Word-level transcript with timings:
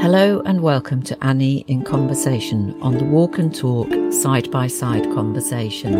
Hello 0.00 0.40
and 0.46 0.62
welcome 0.62 1.02
to 1.02 1.24
Annie 1.24 1.64
in 1.66 1.82
Conversation 1.82 2.80
on 2.80 2.96
the 2.96 3.04
Walk 3.04 3.38
and 3.38 3.52
Talk 3.52 3.88
Side 4.12 4.48
by 4.48 4.68
Side 4.68 5.02
Conversation. 5.12 5.92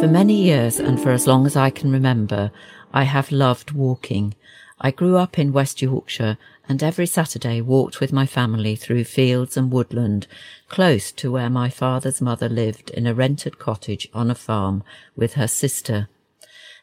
For 0.00 0.08
many 0.08 0.34
years 0.34 0.80
and 0.80 1.00
for 1.00 1.12
as 1.12 1.24
long 1.24 1.46
as 1.46 1.54
I 1.54 1.70
can 1.70 1.92
remember, 1.92 2.50
I 2.92 3.04
have 3.04 3.30
loved 3.30 3.70
walking. 3.70 4.34
I 4.80 4.90
grew 4.90 5.16
up 5.16 5.38
in 5.38 5.52
West 5.52 5.80
Yorkshire 5.80 6.38
and 6.68 6.82
every 6.82 7.06
Saturday 7.06 7.60
walked 7.60 8.00
with 8.00 8.12
my 8.12 8.26
family 8.26 8.74
through 8.74 9.04
fields 9.04 9.56
and 9.56 9.70
woodland 9.70 10.26
close 10.68 11.12
to 11.12 11.30
where 11.30 11.48
my 11.48 11.70
father's 11.70 12.20
mother 12.20 12.48
lived 12.48 12.90
in 12.90 13.06
a 13.06 13.14
rented 13.14 13.60
cottage 13.60 14.08
on 14.12 14.28
a 14.28 14.34
farm 14.34 14.82
with 15.14 15.34
her 15.34 15.48
sister 15.48 16.08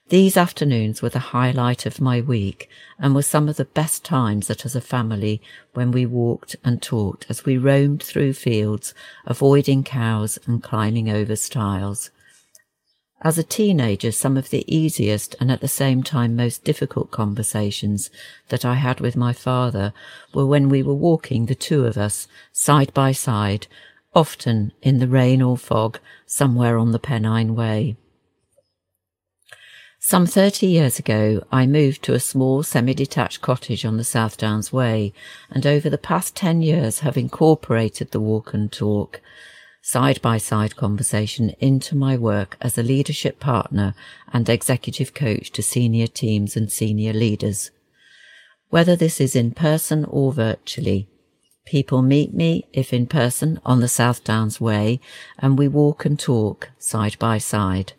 these 0.10 0.38
afternoons 0.38 1.02
were 1.02 1.10
the 1.10 1.34
highlight 1.34 1.88
of 1.88 2.00
my 2.00 2.22
week 2.22 2.70
and 3.00 3.16
were 3.16 3.24
some 3.24 3.50
of 3.50 3.58
the 3.58 3.66
best 3.66 4.06
times 4.06 4.48
that 4.48 4.64
as 4.64 4.76
a 4.76 4.82
family 4.82 5.42
when 5.74 5.92
we 5.92 6.06
walked 6.06 6.56
and 6.64 6.80
talked 6.80 7.26
as 7.28 7.44
we 7.44 7.58
roamed 7.58 8.04
through 8.04 8.34
fields, 8.34 8.94
avoiding 9.26 9.84
cows 9.84 10.38
and 10.46 10.62
climbing 10.62 11.10
over 11.10 11.36
stiles. 11.36 12.12
As 13.22 13.40
a 13.40 13.44
teenager, 13.44 14.12
some 14.12 14.38
of 14.38 14.52
the 14.52 14.64
easiest 14.74 15.36
and 15.40 15.52
at 15.52 15.62
the 15.62 15.68
same 15.68 16.04
time 16.04 16.36
most 16.36 16.64
difficult 16.64 17.10
conversations 17.10 18.12
that 18.50 18.64
I 18.64 18.76
had 18.76 19.00
with 19.00 19.16
my 19.16 19.34
father 19.34 19.92
were 20.36 20.46
when 20.46 20.70
we 20.70 20.84
were 20.84 20.94
walking, 20.94 21.48
the 21.48 21.56
two 21.56 21.86
of 21.86 21.98
us, 21.98 22.28
side 22.52 22.94
by 22.94 23.12
side, 23.12 23.66
often 24.14 24.72
in 24.84 25.00
the 25.00 25.08
rain 25.08 25.42
or 25.42 25.58
fog, 25.58 26.00
somewhere 26.28 26.78
on 26.78 26.92
the 26.92 27.00
Pennine 27.00 27.56
Way. 27.56 27.98
Some 30.08 30.28
30 30.28 30.68
years 30.68 31.00
ago, 31.00 31.44
I 31.52 31.66
moved 31.66 32.04
to 32.04 32.14
a 32.14 32.20
small 32.20 32.62
semi-detached 32.62 33.42
cottage 33.42 33.86
on 33.86 33.98
the 33.98 34.04
South 34.04 34.38
Downs 34.38 34.72
Way, 34.72 35.14
and 35.50 35.66
over 35.66 35.90
the 35.90 35.98
past 35.98 36.36
10 36.36 36.62
years 36.62 37.00
have 37.00 37.18
incorporated 37.18 38.12
the 38.12 38.20
walk 38.20 38.54
and 38.54 38.72
talk 38.72 39.20
side 39.82 40.22
by 40.22 40.38
side 40.38 40.76
conversation 40.76 41.56
into 41.60 41.96
my 41.96 42.16
work 42.16 42.56
as 42.62 42.78
a 42.78 42.84
leadership 42.84 43.40
partner 43.40 43.96
and 44.32 44.48
executive 44.48 45.16
coach 45.16 45.50
to 45.54 45.64
senior 45.64 46.06
teams 46.06 46.56
and 46.56 46.72
senior 46.72 47.12
leaders. 47.12 47.72
Whether 48.70 48.96
this 48.96 49.20
is 49.20 49.36
in 49.36 49.54
person 49.54 50.06
or 50.06 50.32
virtually, 50.32 51.10
people 51.66 52.04
meet 52.04 52.32
me, 52.32 52.68
if 52.74 52.94
in 52.94 53.08
person, 53.08 53.60
on 53.66 53.80
the 53.80 53.88
South 53.88 54.24
Downs 54.24 54.62
Way, 54.62 55.00
and 55.40 55.58
we 55.58 55.68
walk 55.68 56.06
and 56.06 56.20
talk 56.20 56.70
side 56.78 57.18
by 57.18 57.40
side. 57.40 57.94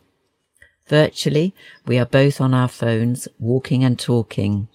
Virtually, 0.88 1.52
we 1.84 1.98
are 1.98 2.06
both 2.06 2.40
on 2.40 2.54
our 2.54 2.68
phones, 2.68 3.26
walking 3.40 3.82
and 3.82 3.98
talking. 3.98 4.68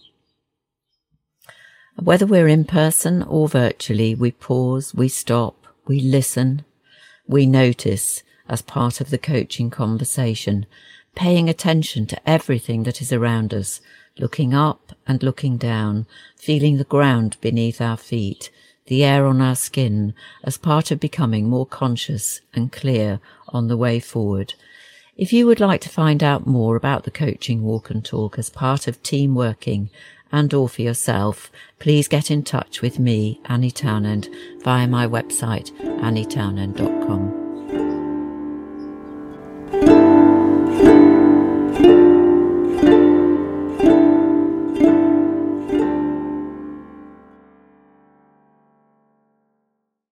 Whether 1.95 2.25
we're 2.25 2.49
in 2.49 2.65
person 2.65 3.23
or 3.23 3.47
virtually, 3.47 4.13
we 4.13 4.31
pause, 4.31 4.93
we 4.93 5.07
stop, 5.07 5.55
we 5.87 6.01
listen, 6.01 6.65
we 7.27 7.45
notice 7.45 8.23
as 8.49 8.61
part 8.61 8.99
of 8.99 9.09
the 9.09 9.17
coaching 9.17 9.69
conversation, 9.69 10.65
paying 11.15 11.47
attention 11.49 12.05
to 12.07 12.29
everything 12.29 12.83
that 12.83 13.01
is 13.01 13.13
around 13.13 13.53
us, 13.53 13.79
looking 14.17 14.53
up 14.53 14.91
and 15.07 15.23
looking 15.23 15.55
down, 15.55 16.07
feeling 16.35 16.77
the 16.77 16.83
ground 16.83 17.37
beneath 17.39 17.79
our 17.79 17.97
feet, 17.97 18.51
the 18.87 19.05
air 19.05 19.25
on 19.25 19.39
our 19.39 19.55
skin 19.55 20.13
as 20.43 20.57
part 20.57 20.91
of 20.91 20.99
becoming 20.99 21.47
more 21.47 21.65
conscious 21.65 22.41
and 22.53 22.73
clear 22.73 23.21
on 23.49 23.69
the 23.69 23.77
way 23.77 23.99
forward 24.01 24.55
if 25.17 25.33
you 25.33 25.45
would 25.45 25.59
like 25.59 25.81
to 25.81 25.89
find 25.89 26.23
out 26.23 26.47
more 26.47 26.75
about 26.75 27.03
the 27.03 27.11
coaching 27.11 27.63
walk 27.63 27.89
and 27.89 28.03
talk 28.03 28.39
as 28.39 28.49
part 28.49 28.87
of 28.87 29.03
team 29.03 29.35
working 29.35 29.89
and 30.31 30.53
or 30.53 30.69
for 30.69 30.81
yourself, 30.81 31.51
please 31.79 32.07
get 32.07 32.31
in 32.31 32.43
touch 32.43 32.81
with 32.81 32.99
me, 32.99 33.41
Annie 33.45 33.71
Townend, 33.71 34.29
via 34.63 34.87
my 34.87 35.05
website, 35.05 35.71
annietownend.com. 35.99 37.50